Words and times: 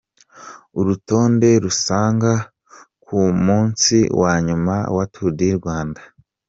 Urutonde 0.79 1.49
rusange 1.65 2.31
ku 3.03 3.19
munsi 3.45 3.97
wa 4.21 4.33
nyuma 4.47 4.75
wa 4.95 5.03
Tour 5.13 5.31
du 5.37 5.49
Rwanda. 5.59 6.01